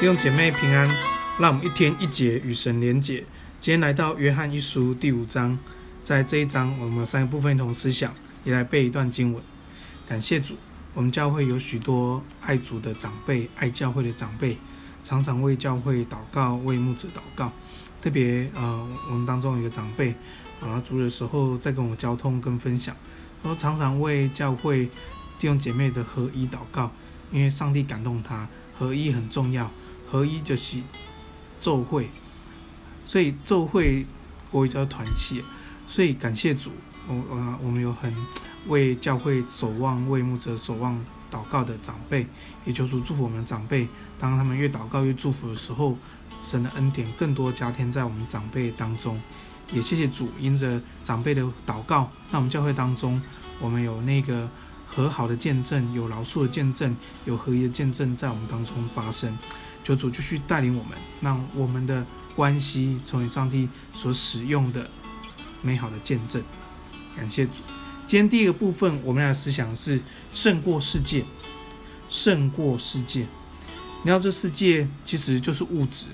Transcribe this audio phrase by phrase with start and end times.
[0.00, 0.88] 弟兄姐妹平安，
[1.38, 3.18] 让我们一天一节与神连结。
[3.60, 5.58] 今天来到约翰一书第五章，
[6.02, 9.42] 在这一章我们有三个部分一同思想，也来背一段经文。
[10.08, 10.54] 感谢主，
[10.94, 14.56] 我们教会有许多爱主的长辈，爱教会的长辈，
[15.02, 17.52] 常常为教会祷告，为牧者祷告。
[18.00, 20.14] 特别呃，我们当中有一个长辈
[20.62, 22.96] 啊，主的时候在跟我交通跟分享，
[23.42, 24.86] 说常常为教会
[25.38, 26.90] 弟兄姐妹的合一祷告，
[27.30, 29.70] 因为上帝感动他，合一很重要。
[30.10, 30.82] 合一就是
[31.60, 32.10] 教会，
[33.04, 34.04] 所以教会
[34.50, 35.44] 国语叫团契，
[35.86, 36.72] 所以感谢主，
[37.06, 38.12] 我我我们有很
[38.66, 40.98] 为教会守望、为牧者守望
[41.30, 42.26] 祷告的长辈，
[42.64, 43.88] 也求主祝福我们长辈。
[44.18, 45.96] 当他们越祷告越祝福的时候，
[46.40, 49.20] 神的恩典更多加添在我们长辈当中。
[49.72, 53.22] 也谢谢主，因着长辈的祷告，那我们教会当中
[53.60, 54.50] 我们有那个
[54.84, 59.38] 和好的见证，有饶恕的见证，有合一的见证在我们当中发生。
[59.82, 64.88] 求主继续带领我们，让我们的关系成为上帝所使用的
[65.62, 66.42] 美好的见证。
[67.16, 67.62] 感谢主。
[68.06, 70.00] 今天第一个部分，我们来思想是
[70.32, 71.24] 胜过世界，
[72.08, 73.20] 胜过世界。
[74.02, 76.06] 你知道这世界其实就是物质，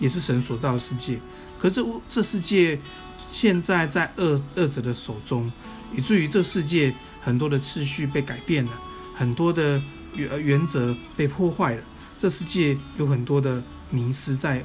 [0.00, 1.20] 也是神所造的世界。
[1.58, 2.80] 可是这物这世界
[3.18, 5.50] 现在在恶恶者的手中，
[5.94, 8.72] 以至于这世界很多的次序被改变了，
[9.14, 9.82] 很多的
[10.14, 11.82] 原原则被破坏了。
[12.24, 14.64] 这世界有很多的迷失在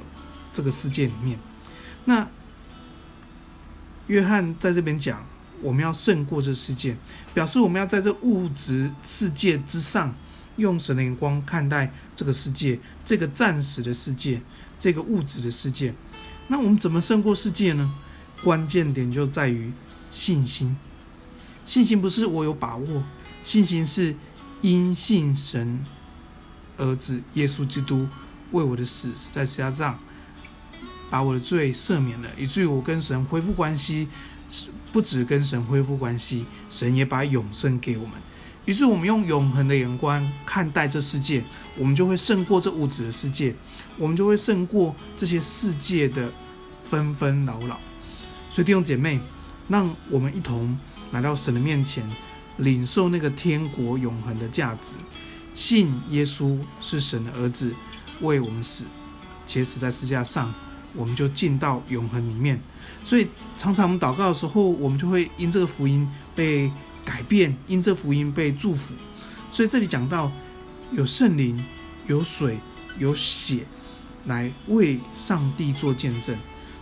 [0.53, 1.37] 这个世界里面。
[2.05, 2.25] 那
[4.07, 5.27] 约翰在这边讲，
[5.61, 6.95] 我们要胜过这世界，
[7.33, 10.15] 表示我们要在这物质世界之上，
[10.55, 14.41] 用神的眼光看待这个世界，这个暂时的世界，
[14.79, 15.93] 这个物质的世界。
[16.47, 17.93] 那我们怎么胜过世界呢？
[18.41, 19.73] 关键点就在于
[20.09, 20.77] 信心。
[21.65, 23.03] 信心不是我有把握，
[23.43, 24.15] 信心是
[24.61, 25.85] 因信神。
[26.79, 28.07] 儿子耶稣基督
[28.51, 29.99] 为我的死死在十字架上，
[31.11, 34.07] 把我的罪赦免了，以至于我跟神恢复关系。
[34.91, 38.13] 不止跟神恢复关系，神也把永生给我们。
[38.65, 41.43] 于是我们用永恒的眼光看待这世界，
[41.77, 43.53] 我们就会胜过这物质的世界，
[43.95, 46.33] 我们就会胜过这些世界的
[46.83, 47.79] 纷纷扰扰。
[48.49, 49.21] 所以弟兄姐妹，
[49.67, 50.75] 让我们一同
[51.11, 52.09] 来到神的面前，
[52.57, 54.95] 领受那个天国永恒的价值。
[55.53, 57.73] 信耶稣是神的儿子，
[58.21, 58.85] 为我们死，
[59.45, 60.53] 且死在十字架上，
[60.93, 62.61] 我们就进到永恒里面。
[63.03, 63.27] 所以
[63.57, 66.71] 常常我们祷告的时候，我们就会因这个福音被
[67.03, 68.93] 改变，因这福音被祝福。
[69.51, 70.31] 所以这里讲到
[70.91, 71.63] 有圣灵、
[72.07, 72.59] 有水、
[72.97, 73.65] 有血，
[74.25, 76.37] 来为上帝做见证。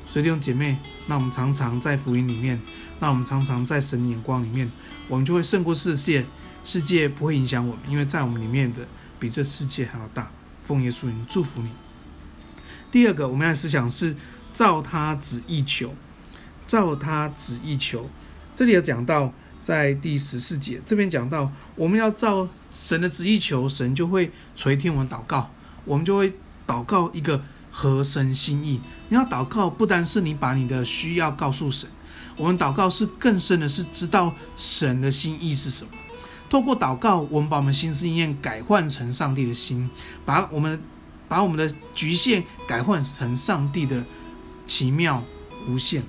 [0.10, 2.62] 所以弟兄姐妹，那我们常常在福音里面，
[3.00, 4.72] 那我们常常在神的眼光里面，
[5.08, 6.26] 我们就会胜过世界。
[6.68, 8.86] 世界不会影响我们，因为在我们里面的
[9.18, 10.30] 比这世界还要大。
[10.66, 11.70] 奉耶稣名祝福你。
[12.92, 14.14] 第二个，我们要思想是
[14.52, 15.96] 照他旨意求，
[16.66, 18.10] 照他旨意求。
[18.54, 25.50] 这里有讲到，在第十四节这边讲到，我们要照神的旨意求，神就会垂听我们祷告，
[25.86, 26.34] 我们就会
[26.68, 28.82] 祷告一个合神心意。
[29.08, 31.90] 你要祷告，不单是你把你的需要告诉神，
[32.36, 35.92] 我们祷告是更深的，是知道神的心意是什么。
[36.50, 39.90] 透过祷告，我们把我们心思意念改换成上帝的心，
[40.26, 40.82] 把我们
[41.28, 44.06] 把我们的局限改换成上帝的
[44.66, 45.24] 奇妙
[45.68, 46.04] 无限。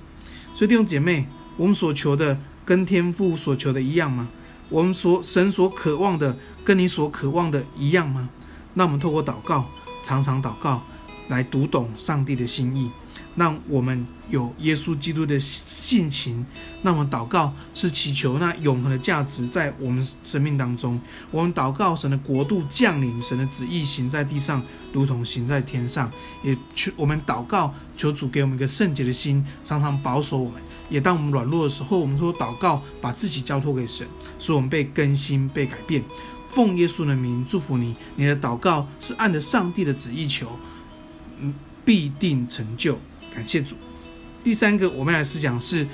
[0.53, 4.29] 所以弟兄姐妹，我们所求的跟天父所求的一样吗？
[4.69, 8.29] 我们所神所渴望的跟你所渴望的一样吗？
[8.75, 9.67] 那我们透过祷告，
[10.03, 10.83] 常常祷告，
[11.27, 12.91] 来读懂上帝的心意。
[13.35, 16.45] 让我们有耶稣基督的性情，
[16.81, 20.99] 那么祷告是祈求那永恒的价值在我们生命当中。
[21.31, 26.11] 我们祷告神的国度降临，神的旨意行在地上，如同行在天上。
[26.43, 30.61] 也求我们祷告，求主给我们一个圣洁的心，常常保守我们。
[30.89, 36.03] 也当我们软弱的时候，我们说祷告，把自己交托给神，使我们被更新、被改变。
[36.47, 40.59] 奉耶稣的名祝福你，你的祷告是按着上帝的旨意求，
[41.39, 41.53] 嗯，
[41.85, 42.99] 必定成就。
[43.39, 43.77] 感谢主。
[44.43, 45.87] 第三个，我们来思想是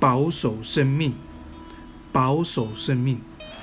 [0.00, 1.12] 保守生命，
[2.10, 3.20] 保守生命。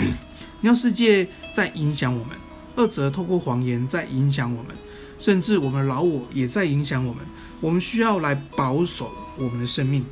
[0.62, 2.38] 你要世界在影响我们，
[2.76, 4.76] 二者透过谎言在影响我们，
[5.18, 7.26] 甚至我们老我也在影响我们。
[7.60, 10.06] 我们需要来保守我们的生命。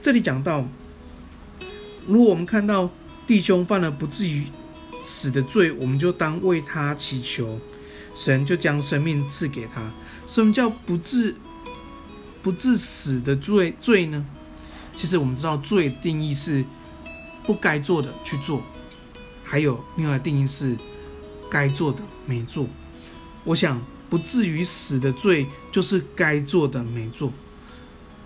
[0.00, 0.64] 这里讲到，
[2.06, 2.88] 如果我们看到
[3.26, 4.44] 弟兄犯了不至于
[5.02, 7.58] 死的罪，我们就当为他祈求，
[8.14, 9.92] 神就将生命赐给他。
[10.24, 11.34] 什么叫不至？
[12.42, 14.26] 不致死的罪罪呢？
[14.96, 16.64] 其实我们知道罪定义是
[17.44, 18.62] 不该做的去做，
[19.44, 20.76] 还有另外定义是
[21.50, 22.66] 该做的没做。
[23.44, 27.32] 我想不至于死的罪，就是该做的没做。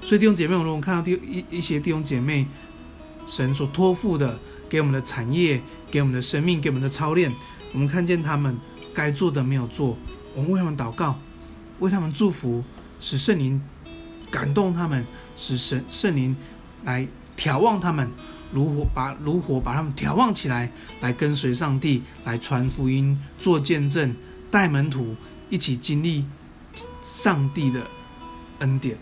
[0.00, 2.46] 所以弟兄姐妹，我们看到弟一一些弟兄姐妹，
[3.26, 4.38] 神所托付的
[4.69, 7.32] 给我们的产业，给我们的生命，给我们的操练，
[7.72, 8.58] 我们看见他们
[8.93, 9.96] 该做的没有做，
[10.34, 11.19] 我们为他们祷告，
[11.78, 12.64] 为他们祝福，
[12.99, 13.62] 使圣灵
[14.34, 16.34] 感动他们，使神圣灵
[16.82, 18.10] 来眺望他们。
[18.52, 24.12] 如火把如火把他们眺望起来，来跟随上帝，来传福音，做见证，
[24.50, 25.14] 带门徒
[25.50, 26.25] 一起经历
[27.00, 27.86] 上帝的
[28.58, 28.98] 恩典。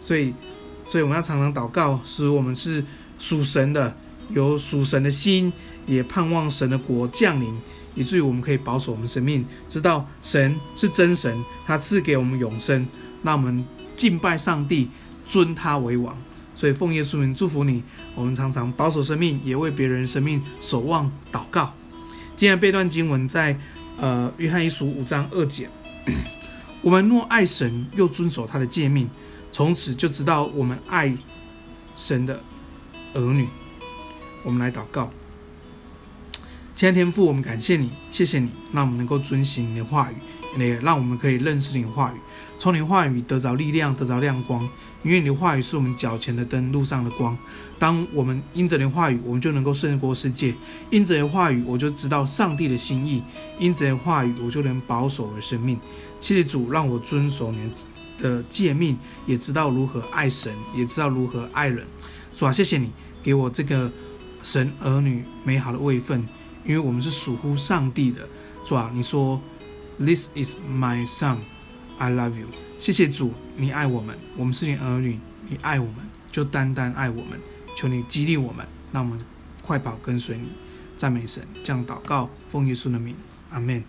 [0.00, 0.34] 所以，
[0.82, 2.82] 所以我们要常常祷告，使我们是
[3.18, 3.94] 属神的，
[4.30, 5.52] 有属神的心，
[5.86, 7.54] 也盼望神的国降临，
[7.94, 12.86] 以至于我们可以保守我们生命，知道神是真神，他赐给我们永生，
[13.22, 14.88] 那我们敬拜上帝，
[15.26, 16.16] 尊他为王。
[16.54, 17.82] 所以奉耶稣名祝福你，
[18.14, 21.72] 我们常常保守生命，也为别人生命守望祷告。
[22.36, 23.58] 今天背段经文在
[23.98, 25.70] 呃约翰一书五章二节，
[26.82, 29.08] 我们若爱神，又遵守他的诫命，
[29.50, 31.16] 从此就知道我们爱
[31.94, 32.42] 神的
[33.14, 33.48] 儿女。
[34.44, 35.10] 我们来祷告。
[36.82, 40.16] 亲爱的天父，我们感谢你，谢谢你，让我们能够遵行你的话语，
[40.60, 42.16] 也让我们可以认识你的话语，
[42.58, 44.68] 从你的话语得着力量，得着亮光。
[45.04, 47.38] 因为你的话语是我们脚前的灯，路上的光。
[47.78, 50.54] 当我们因着你的话语，我们就能够胜过世界；
[50.90, 53.22] 因着你的话语，我就知道上帝的心意；
[53.60, 55.78] 因着你的话语，我就能保守我的生命。
[56.18, 57.70] 谢谢主，让我遵守你
[58.18, 61.86] 的诫命，也知道如何爱神，也知道如何爱人。
[62.34, 62.90] 主啊，谢谢你
[63.22, 63.88] 给我这个
[64.42, 66.26] 神儿女美好的位分。
[66.64, 68.28] 因为我们是属乎上帝的，
[68.64, 69.40] 主啊，你说
[69.98, 71.38] ，This is my son,
[71.98, 72.48] I love you。
[72.78, 75.18] 谢谢主，你爱我们，我们是你儿女，
[75.48, 75.96] 你爱我们，
[76.30, 77.40] 就单单爱我们。
[77.74, 79.18] 求你激励我们，让我们
[79.62, 80.48] 快跑跟随你，
[80.96, 83.16] 赞美神，这样祷告，奉耶稣的名，
[83.50, 83.82] 阿门。